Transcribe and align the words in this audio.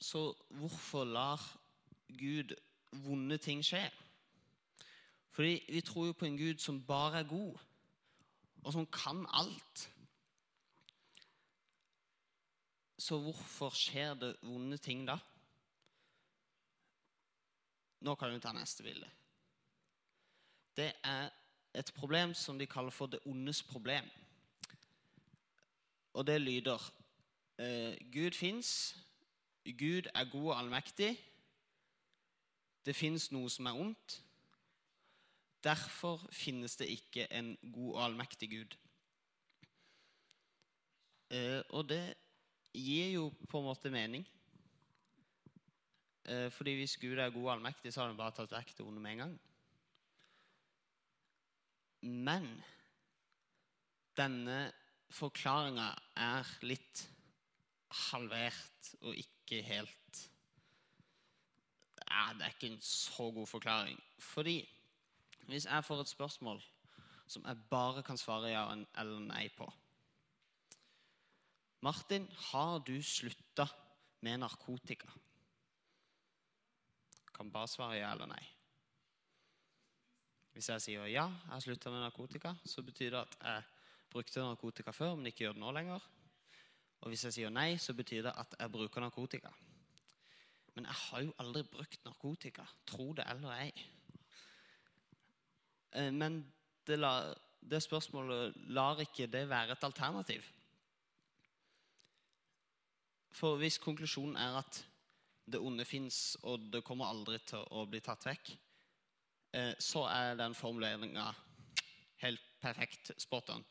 så 0.00 0.34
hvorfor 0.48 1.04
lar 1.04 1.42
Gud 2.08 2.54
vonde 2.92 3.38
ting 3.38 3.64
skje? 3.64 3.84
Fordi 5.30 5.64
vi 5.68 5.80
tror 5.80 6.06
jo 6.06 6.12
på 6.12 6.24
en 6.26 6.38
Gud 6.38 6.58
som 6.58 6.86
bare 6.86 7.18
er 7.18 7.28
god, 7.28 7.58
og 8.64 8.72
som 8.72 8.86
kan 8.86 9.26
alt. 9.32 9.90
Så 12.98 13.18
hvorfor 13.20 13.70
skjer 13.70 14.14
det 14.14 14.36
vonde 14.42 14.76
ting 14.76 15.06
da? 15.08 15.16
Nå 18.00 18.14
kan 18.14 18.32
vi 18.32 18.40
ta 18.40 18.52
neste 18.52 18.82
bilde. 18.82 19.08
Det 20.76 20.92
er 21.04 21.28
et 21.74 21.92
problem 21.94 22.34
som 22.34 22.58
de 22.58 22.66
kaller 22.66 22.90
for 22.90 23.06
det 23.06 23.20
ondes 23.26 23.62
problem. 23.62 24.08
Og 26.12 26.26
det 26.26 26.40
lyder 26.40 26.92
eh, 27.58 27.96
Gud 28.12 28.32
fins. 28.34 28.96
Gud 29.64 30.08
er 30.14 30.30
god 30.30 30.46
og 30.52 30.58
allmektig. 30.58 31.10
Det 32.86 32.96
fins 32.96 33.28
noe 33.32 33.50
som 33.52 33.68
er 33.68 33.80
ondt. 33.80 34.20
Derfor 35.64 36.22
finnes 36.32 36.76
det 36.80 36.88
ikke 36.88 37.26
en 37.36 37.52
god 37.72 37.90
og 37.94 38.04
allmektig 38.04 38.48
Gud. 38.50 38.76
Eh, 41.30 41.60
og 41.76 41.88
det 41.88 42.02
gir 42.72 43.12
jo 43.12 43.28
på 43.48 43.60
en 43.60 43.68
måte 43.68 43.92
mening. 43.92 44.24
Eh, 46.24 46.48
fordi 46.50 46.74
hvis 46.80 46.96
Gud 46.96 47.18
er 47.18 47.30
god 47.30 47.44
og 47.44 47.52
allmektig, 47.52 47.92
så 47.92 48.00
har 48.00 48.12
han 48.12 48.18
bare 48.18 48.34
tatt 48.40 48.52
vekk 48.56 48.74
det 48.78 48.86
onde 48.86 49.04
med 49.04 49.12
en 49.12 49.24
gang. 49.26 49.38
Men 52.00 52.48
denne 54.16 54.60
forklaringa 55.12 55.90
er 56.16 56.48
litt 56.64 57.04
halvert 57.90 58.92
og 59.00 59.16
ikke 59.16 59.62
helt 59.66 59.96
ja, 62.10 62.32
Det 62.34 62.42
er 62.44 62.54
ikke 62.54 62.72
en 62.74 62.80
så 62.82 63.30
god 63.30 63.46
forklaring. 63.46 64.02
Fordi 64.18 64.68
hvis 65.46 65.66
jeg 65.66 65.84
får 65.84 66.00
et 66.00 66.08
spørsmål 66.08 66.62
som 67.26 67.44
jeg 67.46 67.56
bare 67.70 68.02
kan 68.02 68.18
svare 68.18 68.50
ja 68.50 68.64
eller 68.98 69.20
nei 69.22 69.48
på 69.54 69.72
Martin, 71.80 72.28
har 72.50 72.78
du 72.78 73.02
slutta 73.02 73.66
med 74.20 74.38
narkotika? 74.42 75.08
Kan 77.34 77.52
bare 77.52 77.68
svare 77.68 77.96
ja 77.96 78.10
eller 78.12 78.28
nei. 78.28 78.42
Hvis 80.52 80.68
jeg 80.68 80.82
sier 80.82 81.06
ja, 81.06 81.24
jeg 81.24 81.52
har 81.52 81.60
slutta 81.64 81.90
med 81.90 82.02
narkotika, 82.02 82.54
så 82.66 82.82
betyr 82.82 83.14
det 83.14 83.20
at 83.20 83.36
jeg 83.40 83.62
brukte 84.10 84.42
narkotika 84.44 84.90
før, 84.90 85.14
men 85.14 85.30
ikke 85.30 85.46
gjør 85.46 85.56
det 85.56 85.62
nå 85.62 85.72
lenger. 85.72 86.08
Og 87.00 87.12
hvis 87.12 87.24
jeg 87.26 87.36
sier 87.36 87.52
nei, 87.52 87.74
så 87.80 87.94
betyr 87.96 88.26
det 88.28 88.36
at 88.36 88.54
jeg 88.60 88.72
bruker 88.72 89.00
narkotika. 89.00 89.52
Men 90.74 90.86
jeg 90.86 90.98
har 91.04 91.24
jo 91.24 91.34
aldri 91.42 91.64
brukt 91.66 92.04
narkotika, 92.04 92.66
tro 92.86 93.10
det 93.16 93.26
eller 93.30 93.56
ei. 93.56 93.70
Eh, 95.96 96.10
men 96.12 96.42
det, 96.86 96.98
la, 97.00 97.32
det 97.60 97.82
spørsmålet 97.82 98.56
lar 98.76 99.00
ikke 99.02 99.30
det 99.32 99.46
være 99.50 99.76
et 99.76 99.86
alternativ. 99.88 100.44
For 103.34 103.56
hvis 103.60 103.80
konklusjonen 103.82 104.36
er 104.36 104.60
at 104.60 104.84
det 105.50 105.60
onde 105.60 105.84
fins, 105.84 106.36
og 106.46 106.68
det 106.72 106.84
kommer 106.86 107.10
aldri 107.10 107.40
til 107.46 107.64
å 107.74 107.86
bli 107.90 108.02
tatt 108.04 108.26
vekk, 108.26 108.52
eh, 109.56 109.72
så 109.78 110.04
er 110.10 110.38
den 110.38 110.54
formuleringa 110.54 111.30
helt 112.20 112.46
perfekt 112.60 113.14
spot 113.18 113.50
on. 113.56 113.64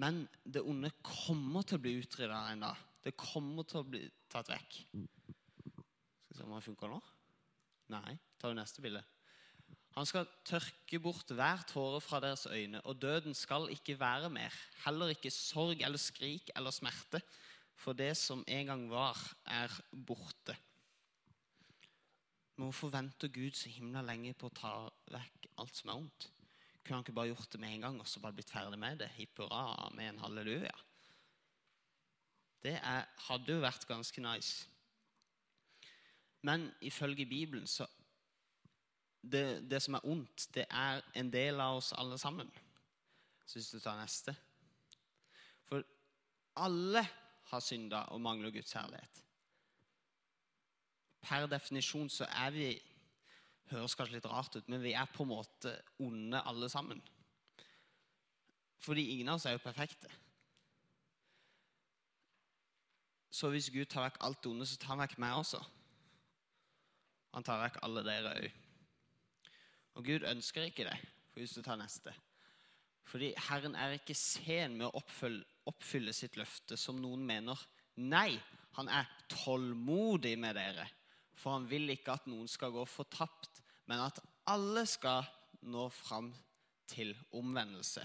Men 0.00 0.24
det 0.42 0.64
onde 0.66 0.90
kommer 1.04 1.62
til 1.62 1.78
å 1.78 1.84
bli 1.84 1.96
utrydda 2.02 2.40
en 2.50 2.64
dag. 2.66 2.84
Det 3.04 3.14
kommer 3.20 3.66
til 3.68 3.82
å 3.82 3.86
bli 3.86 4.02
tatt 4.32 4.50
vekk. 4.50 4.78
Skal 4.90 6.32
vi 6.32 6.38
se 6.38 6.46
om 6.46 6.54
det 6.56 6.64
funker 6.66 6.90
nå. 6.90 7.00
Nei. 7.94 8.16
tar 8.40 8.50
vi 8.50 8.58
neste 8.58 8.82
bilde. 8.82 9.04
Han 9.94 10.08
skal 10.08 10.26
tørke 10.42 10.98
bort 10.98 11.30
hver 11.30 11.62
tåre 11.70 12.00
fra 12.02 12.18
deres 12.22 12.48
øyne, 12.50 12.80
og 12.82 12.98
døden 12.98 13.36
skal 13.38 13.68
ikke 13.70 13.94
være 14.00 14.30
mer. 14.32 14.54
Heller 14.82 15.12
ikke 15.14 15.30
sorg 15.30 15.84
eller 15.86 16.02
skrik 16.02 16.50
eller 16.56 16.74
smerte, 16.74 17.20
for 17.78 17.94
det 17.94 18.16
som 18.18 18.42
en 18.48 18.72
gang 18.72 18.88
var, 18.90 19.20
er 19.46 19.70
borte. 19.94 20.56
Men 22.56 22.70
hvorfor 22.70 22.90
venter 22.90 23.30
Gud 23.34 23.54
så 23.58 23.70
himla 23.70 24.02
lenge 24.02 24.34
på 24.38 24.50
å 24.50 24.54
ta 24.54 24.74
vekk 25.14 25.48
alt 25.62 25.78
som 25.78 25.90
er 25.90 26.02
ondt? 26.02 26.28
Kunne 26.84 26.98
han 26.98 27.04
ikke 27.04 27.16
bare 27.16 27.32
gjort 27.32 27.52
det 27.52 27.60
med 27.60 27.74
en 27.74 27.80
gang 27.86 28.00
og 28.00 28.08
så 28.08 28.20
bare 28.20 28.36
blitt 28.36 28.52
ferdig 28.52 28.78
med 28.78 29.00
det? 29.00 29.08
Hipp 29.16 29.40
hurra 29.40 29.88
med 29.96 30.08
en 30.08 30.20
halleluja. 30.20 30.74
Det 32.64 32.76
er, 32.76 33.04
hadde 33.28 33.52
jo 33.52 33.64
vært 33.64 33.86
ganske 33.88 34.20
nice. 34.24 34.68
Men 36.44 36.68
ifølge 36.80 37.26
Bibelen 37.26 37.66
så 37.66 37.86
det, 39.24 39.70
det, 39.70 39.80
som 39.82 39.94
er 39.96 40.04
ondt, 40.04 40.48
det 40.54 40.66
er 40.68 41.00
en 41.16 41.30
del 41.32 41.60
av 41.60 41.78
oss 41.78 41.94
alle 41.96 42.18
sammen. 42.20 42.50
Så 43.46 43.58
hvis 43.58 43.70
du 43.72 43.78
tar 43.80 43.96
neste 44.00 44.34
For 45.64 45.84
alle 46.60 47.06
har 47.48 47.60
synda 47.60 48.02
og 48.12 48.20
mangler 48.20 48.52
Guds 48.52 48.72
herlighet. 48.72 49.22
Per 51.24 51.46
definisjon 51.48 52.10
så 52.12 52.28
er 52.28 52.50
vi 52.52 52.68
høres 53.70 53.96
kanskje 53.96 54.18
litt 54.18 54.28
rart 54.28 54.56
ut, 54.56 54.68
men 54.68 54.82
vi 54.82 54.92
er 54.96 55.08
på 55.10 55.24
en 55.24 55.32
måte 55.32 55.72
onde 56.02 56.40
alle 56.44 56.68
sammen. 56.72 57.00
Fordi 58.84 59.06
ingen 59.14 59.32
av 59.32 59.38
oss 59.38 59.46
er 59.48 59.56
jo 59.56 59.64
perfekte. 59.64 60.10
Så 63.34 63.50
hvis 63.50 63.70
Gud 63.74 63.88
tar 63.90 64.04
vekk 64.06 64.20
alt 64.22 64.42
det 64.44 64.50
onde, 64.52 64.66
så 64.68 64.76
tar 64.78 64.94
han 64.94 65.02
vekk 65.02 65.16
meg 65.22 65.38
også. 65.40 65.62
Han 67.34 67.46
tar 67.46 67.64
vekk 67.64 67.80
alle 67.82 68.04
dere 68.06 68.34
òg. 68.36 68.60
Og 69.98 70.06
Gud 70.06 70.26
ønsker 70.28 70.68
ikke 70.68 70.86
det. 70.86 70.98
For 71.32 71.42
hvis 71.42 71.56
du 71.56 71.64
tar 71.66 71.78
neste. 71.80 72.12
Fordi 73.10 73.32
Herren 73.48 73.74
er 73.74 73.96
ikke 73.96 74.14
sen 74.16 74.76
med 74.78 74.86
å 74.86 75.00
oppfylle, 75.00 75.42
oppfylle 75.66 76.14
sitt 76.14 76.38
løfte, 76.38 76.78
som 76.78 77.00
noen 77.02 77.24
mener. 77.26 77.58
Nei, 78.06 78.36
han 78.78 78.90
er 78.90 79.10
tålmodig 79.30 80.36
med 80.40 80.56
dere. 80.58 80.86
For 81.34 81.56
han 81.56 81.66
vil 81.70 81.90
ikke 81.94 82.14
at 82.14 82.28
noen 82.30 82.48
skal 82.50 82.72
gå 82.74 82.84
fortapt, 82.88 83.53
men 83.86 84.00
at 84.00 84.20
alle 84.50 84.84
skal 84.88 85.24
nå 85.68 85.88
fram 85.92 86.30
til 86.88 87.14
omvendelse. 87.32 88.04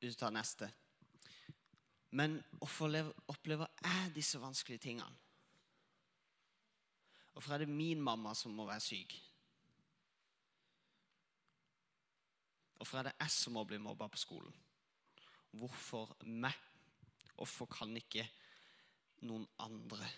Du 0.00 0.08
tar 0.16 0.32
neste. 0.32 0.70
Men 2.10 2.38
hvorfor 2.58 3.12
opplever 3.28 3.68
jeg 3.84 4.14
disse 4.14 4.40
vanskelige 4.40 4.78
tingene? 4.78 5.16
Hvorfor 7.32 7.54
er 7.54 7.58
det 7.62 7.68
min 7.68 8.00
mamma 8.00 8.34
som 8.34 8.52
må 8.52 8.66
være 8.66 8.80
syk? 8.80 9.14
Hvorfor 12.76 12.98
er 12.98 13.02
det 13.10 13.18
jeg 13.20 13.30
som 13.30 13.52
må 13.52 13.64
bli 13.64 13.78
mobba 13.78 14.08
på 14.08 14.18
skolen? 14.18 14.56
Hvorfor 15.52 16.16
meg? 16.24 16.56
Hvorfor 17.36 17.68
kan 17.70 17.92
ikke 17.96 18.24
noen 19.28 19.46
andre 19.60 20.08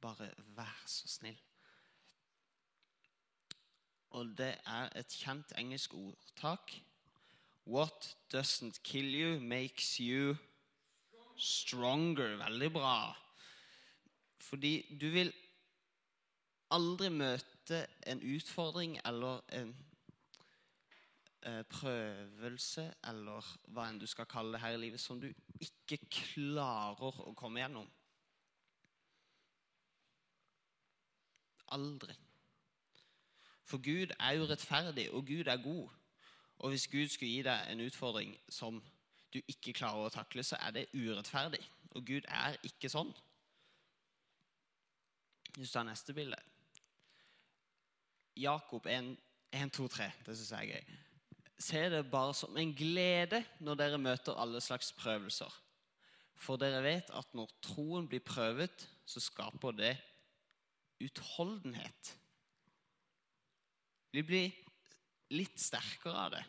bare 0.00 0.30
vær 0.56 0.82
så 0.86 1.08
snill? 1.08 1.38
Og 4.10 4.30
det 4.38 4.54
er 4.64 4.88
et 4.96 5.16
kjent 5.20 5.52
engelsk 5.60 5.94
ordtak. 5.94 6.72
What 7.66 8.16
doesn't 8.32 8.80
kill 8.82 9.14
you, 9.14 9.40
makes 9.40 9.96
you 10.00 10.36
stronger. 11.36 12.36
Veldig 12.36 12.72
bra. 12.72 13.16
Fordi 14.40 14.96
du 15.00 15.10
vil 15.12 15.32
aldri 16.70 17.08
møte 17.12 17.84
en 18.06 18.22
utfordring 18.22 18.96
eller 19.04 19.40
en 19.52 19.74
eh, 21.42 21.62
prøvelse, 21.68 22.88
eller 23.10 23.52
hva 23.68 23.88
enn 23.88 24.00
du 24.00 24.06
skal 24.08 24.28
kalle 24.30 24.56
det 24.56 24.62
her 24.64 24.76
i 24.76 24.82
livet, 24.86 25.00
som 25.00 25.20
du 25.20 25.28
ikke 25.60 26.00
klarer 26.08 27.22
å 27.28 27.34
komme 27.36 27.60
gjennom. 27.60 27.88
Aldri. 31.74 32.14
For 33.68 33.82
Gud 33.84 34.14
er 34.20 34.36
jo 34.38 34.46
rettferdig, 34.48 35.10
og 35.12 35.26
Gud 35.26 35.46
er 35.46 35.62
god. 35.62 35.88
Og 36.58 36.68
hvis 36.68 36.88
Gud 36.88 37.08
skulle 37.08 37.32
gi 37.32 37.42
deg 37.42 37.72
en 37.72 37.84
utfordring 37.84 38.32
som 38.48 38.80
du 39.34 39.40
ikke 39.44 39.74
klarer 39.76 40.08
å 40.08 40.12
takle, 40.12 40.42
så 40.42 40.56
er 40.60 40.74
det 40.74 40.88
urettferdig. 40.94 41.60
Og 41.96 42.06
Gud 42.06 42.28
er 42.28 42.56
ikke 42.66 42.90
sånn. 42.90 43.12
Hvis 45.56 45.70
du 45.70 45.74
tar 45.74 45.86
neste 45.88 46.14
bilde 46.14 46.38
Jakob 48.38 48.86
1, 48.86 49.16
1 49.50 49.70
2, 49.74 49.88
3. 49.90 50.10
Det 50.26 50.36
syns 50.38 50.52
jeg 50.54 50.68
er 50.68 50.76
gøy. 50.76 50.98
Se 51.58 51.80
det 51.90 52.04
bare 52.10 52.34
som 52.38 52.56
en 52.56 52.74
glede 52.76 53.40
når 53.58 53.80
dere 53.80 53.98
møter 53.98 54.38
alle 54.38 54.60
slags 54.62 54.92
prøvelser. 54.94 55.50
For 56.38 56.60
dere 56.60 56.84
vet 56.84 57.10
at 57.18 57.34
når 57.34 57.50
troen 57.64 58.06
blir 58.06 58.22
prøvet, 58.22 58.86
så 59.06 59.20
skaper 59.20 59.74
det 59.74 59.96
utholdenhet. 61.04 62.14
Vi 64.10 64.22
blir 64.24 64.54
litt 65.36 65.58
sterkere 65.60 66.24
av 66.26 66.30
det. 66.34 66.44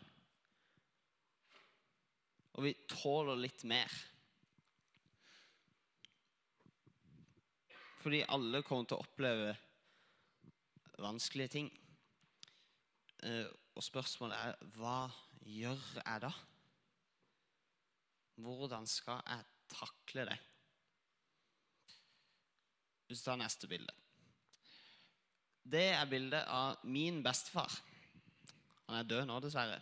Og 2.56 2.66
vi 2.66 2.72
tåler 2.90 3.38
litt 3.38 3.64
mer. 3.68 3.92
Fordi 8.00 8.22
alle 8.32 8.62
kommer 8.64 8.88
til 8.88 8.96
å 8.96 9.04
oppleve 9.04 9.52
vanskelige 11.00 11.52
ting. 11.52 11.68
Eh, 13.28 13.46
og 13.76 13.84
spørsmålet 13.84 14.36
er 14.40 14.70
hva 14.80 15.04
gjør 15.44 15.82
jeg 16.00 16.22
da? 16.24 16.32
Hvordan 18.40 18.88
skal 18.88 19.20
jeg 19.28 19.48
takle 19.76 20.26
det? 20.30 20.38
Hvis 23.06 23.20
du 23.20 23.28
tar 23.28 23.40
neste 23.40 23.68
bilde. 23.68 23.99
Det 25.62 25.86
er 25.92 26.10
bildet 26.10 26.46
av 26.48 26.80
min 26.88 27.22
bestefar. 27.24 27.72
Han 28.88 28.98
er 28.98 29.08
død 29.08 29.26
nå, 29.28 29.38
dessverre. 29.44 29.78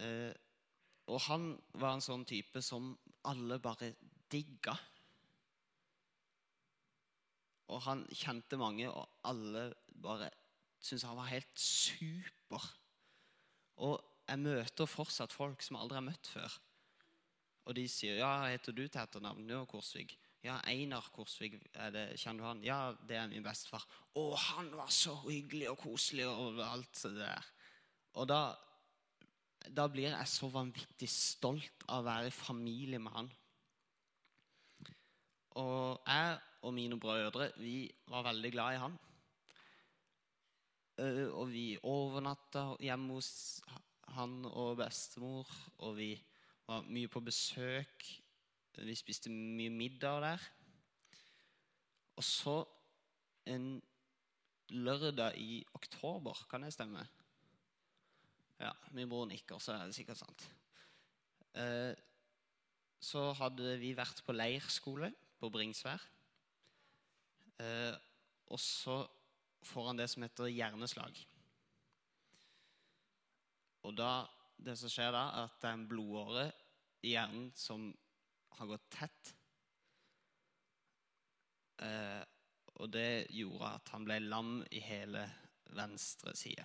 Eh, 0.00 0.32
og 1.10 1.20
han 1.26 1.50
var 1.80 1.96
en 1.96 2.04
sånn 2.04 2.26
type 2.28 2.62
som 2.62 2.92
alle 3.28 3.58
bare 3.62 3.92
digga. 4.30 4.74
Og 7.70 7.82
han 7.86 8.04
kjente 8.12 8.58
mange, 8.60 8.88
og 8.90 9.22
alle 9.30 9.70
bare 10.02 10.30
syntes 10.80 11.06
han 11.06 11.18
var 11.18 11.30
helt 11.30 11.60
super. 11.60 12.66
Og 13.80 13.98
jeg 14.26 14.42
møter 14.42 14.90
fortsatt 14.90 15.34
folk 15.34 15.62
som 15.62 15.76
jeg 15.76 15.84
aldri 15.84 15.98
har 15.98 16.06
møtt 16.06 16.30
før. 16.34 16.58
Og 17.66 17.76
de 17.76 17.86
sier 17.88 18.16
'Ja, 18.16 18.48
heter 18.48 18.72
du 18.72 18.88
til 18.88 19.00
etternavn?' 19.00 19.48
'Ja, 19.48 19.64
Korsvig'. 19.64 20.16
'Ja, 20.42 20.56
Einar 20.64 21.04
Korsvig, 21.12 21.58
det, 21.92 22.04
kjenner 22.16 22.40
du 22.40 22.46
han?' 22.48 22.64
'Ja, 22.64 22.94
det 23.08 23.16
er 23.16 23.28
min 23.28 23.44
bestefar.' 23.44 23.84
'Å, 24.16 24.36
han 24.36 24.70
var 24.72 24.88
så 24.88 25.14
hyggelig 25.26 25.68
og 25.70 25.78
koselig 25.78 26.26
og 26.26 26.60
alt 26.64 27.02
det 27.02 27.16
der.' 27.18 27.50
Og 28.14 28.26
da, 28.28 28.56
da 29.68 29.86
blir 29.86 30.08
jeg 30.08 30.28
så 30.28 30.48
vanvittig 30.50 31.08
stolt 31.08 31.84
av 31.88 32.00
å 32.00 32.06
være 32.08 32.30
i 32.30 32.34
familie 32.34 32.98
med 32.98 33.12
han. 33.12 33.28
Og 35.60 36.00
jeg 36.06 36.40
og 36.62 36.74
mine 36.74 36.98
brødre 37.00 37.50
vi 37.58 37.90
var 38.08 38.26
veldig 38.26 38.52
glad 38.52 38.74
i 38.74 38.80
han. 38.84 38.98
Og 41.36 41.46
vi 41.52 41.78
overnatta 41.88 42.64
hjemme 42.82 43.16
hos 43.16 43.60
han 44.16 44.42
og 44.50 44.76
bestemor, 44.82 45.48
og 45.78 45.96
vi 45.96 46.10
var 46.66 46.84
mye 46.88 47.08
på 47.08 47.22
besøk. 47.24 48.08
Vi 48.78 48.94
spiste 48.96 49.30
mye 49.32 49.72
middag 49.72 50.20
der. 50.24 50.44
Og 52.16 52.24
så 52.24 52.60
en 53.50 53.80
lørdag 54.70 55.38
i 55.40 55.64
oktober, 55.74 56.46
kan 56.50 56.62
det 56.62 56.72
stemme? 56.72 57.02
Ja, 58.60 58.70
min 58.92 59.08
bror 59.08 59.26
nikker, 59.26 59.58
så 59.58 59.72
er 59.72 59.88
det 59.88 59.96
sikkert 59.96 60.20
sant. 60.20 60.46
Eh, 61.56 61.96
så 63.00 63.30
hadde 63.40 63.78
vi 63.80 63.94
vært 63.96 64.20
på 64.26 64.36
leirskole 64.36 65.10
på 65.40 65.50
Bringsvær. 65.50 66.02
Eh, 67.60 67.96
og 68.52 68.60
så 68.60 69.00
får 69.64 69.88
han 69.88 70.00
det 70.00 70.08
som 70.12 70.24
heter 70.24 70.52
hjerneslag. 70.52 71.16
Og 73.88 73.96
da, 73.96 74.26
det 74.60 74.76
som 74.76 74.92
skjer 74.92 75.12
da, 75.16 75.24
er 75.32 75.48
at 75.48 75.58
det 75.62 75.70
er 75.70 75.78
en 75.78 75.88
blodåre 75.88 76.46
i 77.00 77.14
hjernen 77.14 77.48
som 77.56 77.88
har 78.58 78.70
gått 78.70 78.90
tett. 78.92 79.34
Eh, 81.84 82.22
og 82.80 82.90
det 82.92 83.30
gjorde 83.34 83.74
at 83.76 83.92
han 83.94 84.04
ble 84.08 84.18
lam 84.24 84.60
i 84.72 84.82
hele 84.84 85.24
venstre 85.76 86.34
side. 86.36 86.64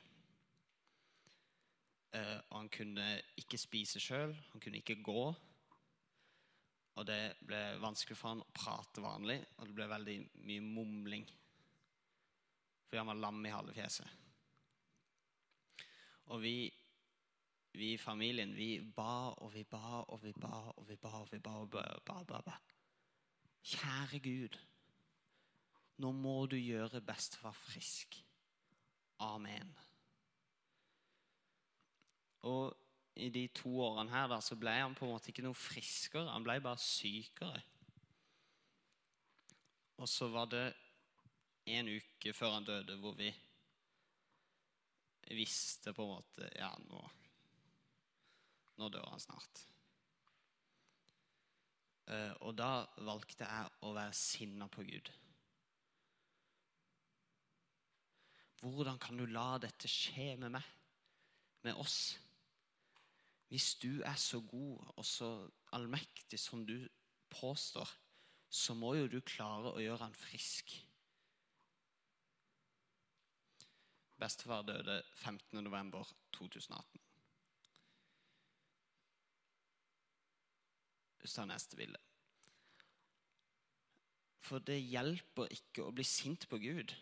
Eh, 2.15 2.37
og 2.49 2.55
han 2.59 2.71
kunne 2.71 3.07
ikke 3.39 3.59
spise 3.59 4.01
sjøl, 4.01 4.35
han 4.51 4.63
kunne 4.63 4.79
ikke 4.79 5.01
gå. 5.03 5.25
Og 6.95 7.07
det 7.07 7.35
ble 7.43 7.61
vanskelig 7.83 8.15
for 8.15 8.31
han 8.31 8.43
å 8.43 8.53
prate 8.55 9.03
vanlig, 9.03 9.41
og 9.57 9.67
det 9.67 9.75
ble 9.75 9.89
veldig 9.91 10.19
mye 10.47 10.63
mumling. 10.63 11.25
Fordi 12.85 13.01
han 13.01 13.11
var 13.11 13.19
lam 13.19 13.41
i 13.43 13.51
halve 13.51 13.75
fjeset. 13.75 14.07
Og 16.31 16.39
vi 16.41 16.55
vi 17.77 17.93
i 17.93 17.99
familien 18.01 18.53
vi 18.55 18.79
ba 18.95 19.33
og 19.41 19.51
vi 19.53 19.63
ba 19.67 20.03
og 20.03 20.21
vi 20.23 20.31
ba 20.33 20.53
og 20.75 20.87
vi 20.87 20.95
ba 21.01 21.11
og 21.21 21.31
vi 21.31 21.39
ba 21.39 21.57
og 21.61 21.69
ba, 21.71 21.83
ba, 22.05 22.21
ba, 22.27 22.41
ba. 22.45 22.55
Kjære 23.65 24.19
Gud, 24.21 24.57
nå 25.97 26.11
må 26.13 26.37
du 26.45 26.57
gjøre 26.59 27.01
bestefar 27.01 27.55
frisk. 27.57 28.19
Amen. 29.25 29.71
Og 32.45 32.75
i 33.15 33.29
de 33.31 33.47
to 33.55 33.71
årene 33.81 34.11
her 34.11 34.27
da, 34.29 34.41
så 34.43 34.57
ble 34.59 34.75
han 34.75 34.95
på 34.95 35.07
en 35.07 35.15
måte 35.15 35.31
ikke 35.31 35.45
noe 35.45 35.57
friskere, 35.57 36.29
han 36.29 36.45
ble 36.45 36.59
bare 36.61 36.81
sykere. 36.81 37.63
Og 40.03 40.09
så 40.11 40.27
var 40.29 40.51
det 40.51 40.65
en 41.71 41.89
uke 41.95 42.33
før 42.35 42.57
han 42.57 42.67
døde, 42.67 42.97
hvor 42.99 43.15
vi 43.17 43.31
visste 45.33 45.95
på 45.95 46.03
en 46.05 46.17
måte 46.19 46.49
Ja, 46.59 46.69
nå 46.85 46.99
nå 48.79 48.89
dør 48.91 49.07
han 49.11 49.21
snart. 49.23 49.61
Eh, 52.11 52.33
og 52.45 52.53
da 52.57 52.85
valgte 53.07 53.47
jeg 53.47 53.85
å 53.87 53.93
være 53.95 54.17
sinna 54.17 54.67
på 54.71 54.85
Gud. 54.85 55.11
Hvordan 58.65 58.97
kan 59.01 59.17
du 59.17 59.25
la 59.29 59.55
dette 59.61 59.89
skje 59.89 60.33
med 60.41 60.55
meg, 60.55 60.69
med 61.65 61.77
oss? 61.81 62.15
Hvis 63.51 63.75
du 63.81 64.01
er 64.01 64.17
så 64.19 64.41
god 64.41 64.95
og 64.95 65.05
så 65.05 65.29
allmektig 65.77 66.39
som 66.41 66.65
du 66.65 66.77
påstår, 67.29 67.89
så 68.49 68.73
må 68.77 68.95
jo 68.97 69.07
du 69.11 69.19
klare 69.21 69.73
å 69.73 69.81
gjøre 69.83 70.07
han 70.07 70.17
frisk. 70.17 70.73
Bestefar 74.21 74.63
døde 74.65 75.01
15.11.2018. 75.21 77.04
Hvis 81.25 81.33
du 81.39 81.45
neste 81.49 81.73
bilde. 81.79 81.97
For 84.45 84.61
det 84.61 84.77
hjelper 84.77 85.49
ikke 85.55 85.87
å 85.87 85.93
bli 85.95 86.03
sint 86.05 86.45
på 86.51 86.59
Gud. 86.61 86.93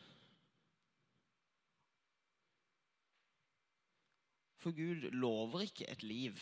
For 4.64 4.72
Gud 4.72 5.10
lover 5.12 5.66
ikke 5.66 5.90
et 5.92 6.08
liv 6.08 6.40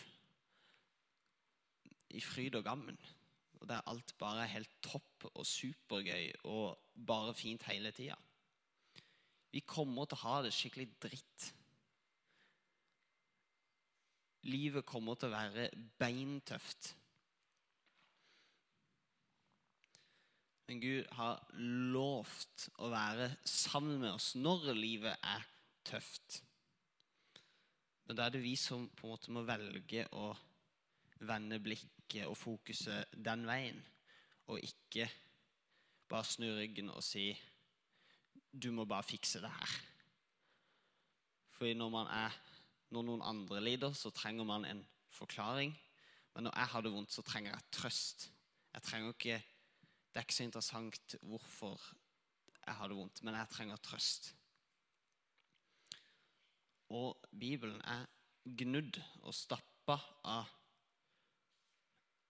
i 2.14 2.22
fryd 2.22 2.60
og 2.60 2.68
gammen. 2.70 3.02
Og 3.58 3.66
der 3.66 3.82
alt 3.90 4.14
bare 4.22 4.46
er 4.46 4.54
helt 4.54 4.78
topp 4.86 5.26
og 5.32 5.42
supergøy 5.42 6.30
og 6.54 6.78
bare 6.94 7.34
fint 7.34 7.66
hele 7.66 7.90
tida. 7.98 8.14
Vi 9.50 9.66
kommer 9.66 10.06
til 10.06 10.22
å 10.22 10.28
ha 10.28 10.38
det 10.46 10.54
skikkelig 10.54 10.86
dritt. 11.02 11.50
Livet 14.46 14.86
kommer 14.86 15.18
til 15.18 15.32
å 15.32 15.38
være 15.40 15.70
beintøft. 15.98 16.94
Men 20.72 20.80
Gud 20.80 21.08
har 21.18 21.40
lovt 21.92 22.62
å 22.80 22.86
være 22.88 23.26
sammen 23.44 23.98
med 24.00 24.14
oss 24.14 24.30
når 24.40 24.70
livet 24.72 25.12
er 25.28 25.42
tøft. 25.84 26.38
Men 28.08 28.16
da 28.16 28.24
er 28.24 28.32
det 28.32 28.40
vi 28.40 28.54
som 28.56 28.86
på 28.96 29.04
en 29.04 29.12
måte 29.12 29.34
må 29.36 29.42
velge 29.44 30.06
å 30.16 30.30
vende 31.28 31.60
blikket 31.60 32.24
og 32.24 32.38
fokuset 32.40 33.12
den 33.12 33.44
veien, 33.44 33.84
og 34.48 34.64
ikke 34.64 35.10
bare 36.08 36.30
snu 36.30 36.48
ryggen 36.56 36.88
og 36.88 37.04
si 37.04 37.28
'Du 38.48 38.72
må 38.72 38.88
bare 38.88 39.04
fikse 39.04 39.44
det 39.44 39.52
her'. 39.52 39.78
Fordi 41.50 41.74
når, 41.74 42.08
er, 42.08 42.42
når 42.88 43.02
noen 43.10 43.28
andre 43.28 43.60
lider, 43.60 43.92
så 43.92 44.08
trenger 44.10 44.44
man 44.44 44.64
en 44.64 44.86
forklaring. 45.10 45.76
Men 46.34 46.44
når 46.44 46.56
jeg 46.56 46.66
har 46.66 46.80
det 46.80 46.92
vondt, 46.92 47.12
så 47.12 47.22
trenger 47.22 47.52
jeg 47.52 47.70
trøst. 47.72 48.30
Jeg 48.72 48.82
trenger 48.82 49.12
ikke 49.12 49.42
det 50.12 50.20
er 50.20 50.26
ikke 50.26 50.34
så 50.34 50.44
interessant 50.44 51.14
hvorfor 51.22 51.80
jeg 52.66 52.74
har 52.78 52.88
det 52.88 52.96
vondt, 52.96 53.22
men 53.24 53.34
jeg 53.34 53.48
trenger 53.50 53.76
trøst. 53.76 54.34
Og 56.92 57.16
Bibelen 57.40 57.80
er 57.80 58.04
gnudd 58.44 59.00
og 59.22 59.34
stappa 59.34 59.96
av 60.28 60.50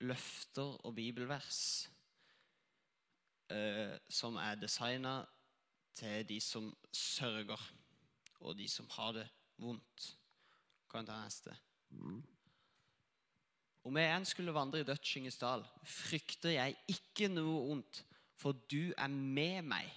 løfter 0.02 0.78
og 0.86 0.94
bibelvers 0.94 1.60
eh, 3.50 3.98
som 4.10 4.38
er 4.38 4.60
designa 4.62 5.20
til 5.98 6.28
de 6.28 6.38
som 6.40 6.70
sørger, 6.92 7.60
og 8.40 8.56
de 8.58 8.68
som 8.68 8.88
har 8.96 9.12
det 9.18 9.26
vondt. 9.58 10.08
Kan 10.90 11.02
jeg 11.02 11.10
ta 11.10 11.18
neste? 11.24 11.56
Mm. 11.90 12.22
Om 13.82 13.98
jeg 13.98 14.14
enn 14.14 14.26
skulle 14.28 14.54
vandre 14.54 14.82
i 14.82 14.86
dødsskyggens 14.86 15.40
dal, 15.40 15.64
frykter 15.82 16.54
jeg 16.54 16.76
ikke 16.92 17.26
noe 17.32 17.64
ondt, 17.74 18.04
for 18.38 18.54
du 18.70 18.92
er 18.94 19.10
med 19.10 19.66
meg. 19.66 19.88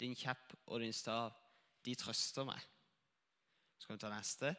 Din 0.00 0.16
kjepp 0.18 0.54
og 0.66 0.82
din 0.82 0.94
stav, 0.94 1.30
de 1.86 1.94
trøster 1.98 2.46
meg. 2.48 2.58
Så 3.78 3.86
kan 3.86 3.98
vi 3.98 4.02
ta 4.02 4.10
neste? 4.10 4.50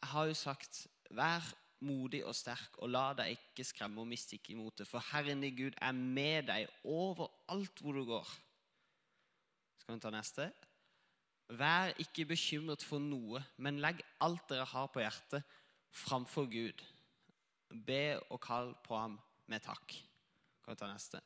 Jeg 0.00 0.12
har 0.12 0.30
jo 0.30 0.36
sagt 0.38 0.86
vær 1.10 1.44
modig 1.84 2.22
og 2.28 2.36
sterk, 2.36 2.78
og 2.84 2.92
la 2.92 3.10
deg 3.16 3.34
ikke 3.34 3.64
skremme 3.66 4.02
og 4.02 4.08
miste 4.08 4.36
ikke 4.36 4.54
det, 4.76 4.86
for 4.86 5.02
Herren 5.10 5.42
din 5.42 5.56
Gud 5.56 5.78
er 5.80 5.92
med 5.92 6.46
deg 6.50 6.68
overalt 6.84 7.80
hvor 7.80 7.96
du 7.96 8.04
går. 8.04 8.28
Så 9.78 9.86
kan 9.86 9.96
vi 9.96 10.04
ta 10.04 10.12
neste? 10.14 10.50
Vær 11.50 11.94
ikke 11.98 12.28
bekymret 12.30 12.84
for 12.84 13.02
noe, 13.02 13.42
men 13.56 13.80
legg 13.80 14.04
alt 14.20 14.44
dere 14.52 14.68
har 14.68 14.86
på 14.92 15.00
hjertet, 15.02 15.42
framfor 15.90 16.48
Gud. 16.50 16.84
Be 17.86 18.18
og 18.30 18.40
kall 18.42 18.74
på 18.84 18.96
ham 18.98 19.18
med 19.50 19.62
takk. 19.64 19.94
Kan 20.64 20.74
vi 20.74 20.80
ta 20.80 20.88
neste? 20.90 21.20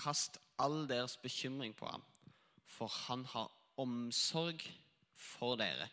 Kast 0.00 0.38
all 0.58 0.86
deres 0.88 1.16
bekymring 1.20 1.74
på 1.76 1.86
ham, 1.86 2.02
for 2.66 2.90
han 3.08 3.24
har 3.32 3.50
omsorg 3.80 4.62
for 5.16 5.58
dere. 5.60 5.88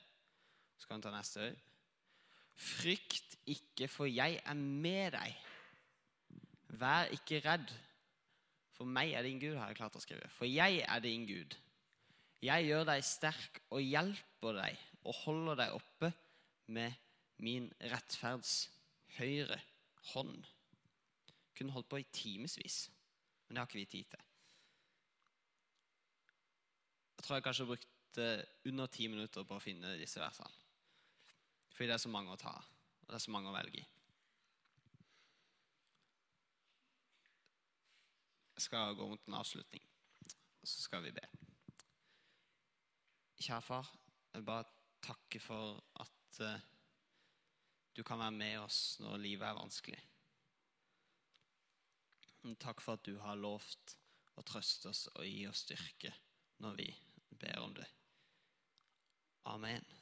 Så 0.77 0.87
kan 0.87 1.01
vi 1.01 1.07
ta 1.07 1.13
neste. 1.15 1.51
Frykt 2.57 3.37
ikke, 3.45 3.87
for 3.87 4.09
jeg 4.09 4.39
er 4.45 4.57
med 4.57 5.13
deg. 5.17 5.35
Vær 6.77 7.11
ikke 7.13 7.41
redd, 7.45 7.69
for 8.77 8.85
meg 8.85 9.15
er 9.17 9.25
din 9.25 9.39
Gud, 9.41 9.55
har 9.57 9.71
jeg 9.71 9.79
klart 9.79 9.97
å 9.97 10.01
skrive. 10.03 10.27
For 10.29 10.45
jeg 10.49 10.83
er 10.85 11.01
din 11.01 11.25
Gud. 11.25 11.55
Jeg 12.45 12.67
gjør 12.67 12.85
deg 12.85 13.05
sterk 13.05 13.61
og 13.73 13.81
hjelper 13.81 14.59
deg 14.59 14.81
og 15.07 15.15
holder 15.23 15.57
deg 15.63 15.77
oppe 15.79 16.11
med 16.69 16.93
min 17.43 17.69
rettferds 17.91 18.69
høyre 19.17 19.59
hånd. 20.13 20.45
Kunne 21.57 21.73
holdt 21.75 21.89
på 21.89 21.99
i 22.01 22.07
timevis, 22.13 22.87
men 23.47 23.55
det 23.55 23.61
har 23.61 23.69
ikke 23.69 23.81
vi 23.81 23.85
tid 23.91 24.13
til. 24.13 24.23
Jeg 27.17 27.25
tror 27.25 27.35
jeg 27.35 27.45
kanskje 27.47 27.69
brukte 27.69 28.25
under 28.69 28.87
ti 28.93 29.07
minutter 29.09 29.45
på 29.45 29.57
å 29.57 29.63
finne 29.63 29.97
disse 29.99 30.21
versene. 30.21 30.53
Fordi 31.73 31.89
det 31.89 31.95
er 31.97 32.01
så 32.01 32.13
mange 32.13 32.33
å 32.33 32.41
ta 32.41 32.55
og 33.07 33.13
det 33.13 33.21
er 33.21 33.23
så 33.23 33.31
mange 33.31 33.47
å 33.47 33.55
velge 33.55 33.79
i. 33.79 33.85
Jeg 38.57 38.65
skal 38.65 38.97
gå 38.97 39.05
mot 39.07 39.29
en 39.29 39.37
avslutning, 39.37 39.83
og 40.59 40.67
så 40.67 40.81
skal 40.83 41.05
vi 41.05 41.13
be. 41.15 41.23
Kjære 43.37 43.63
far, 43.63 43.93
jeg 44.33 44.41
vil 44.41 44.49
bare 44.49 44.67
takke 45.07 45.39
for 45.39 45.77
at 46.03 46.41
eh, 46.43 46.65
du 47.97 48.03
kan 48.05 48.19
være 48.21 48.35
med 48.37 48.59
oss 48.61 48.99
når 49.01 49.17
livet 49.23 49.47
er 49.47 49.57
vanskelig. 49.57 49.99
Takk 52.61 52.79
for 52.83 52.95
at 52.95 53.05
du 53.07 53.17
har 53.19 53.39
lovt 53.41 53.97
å 54.37 54.43
trøste 54.45 54.91
oss 54.93 55.07
og 55.15 55.25
gi 55.25 55.47
oss 55.49 55.65
styrke 55.65 56.13
når 56.63 56.77
vi 56.77 56.87
ber 57.41 57.57
om 57.65 57.73
det. 57.73 57.87
Amen. 59.49 59.96